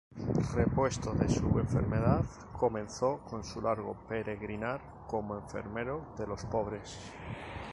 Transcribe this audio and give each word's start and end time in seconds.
Repuesto 0.55 1.13
de 1.13 1.29
su 1.29 1.59
enfermedad 1.59 2.25
comenzó 2.53 3.19
con 3.19 3.43
su 3.43 3.61
largo 3.61 3.93
peregrinar 4.09 4.81
como 5.05 5.37
enfermero 5.37 6.15
de 6.17 6.25
los 6.25 6.43
pobres. 6.45 6.97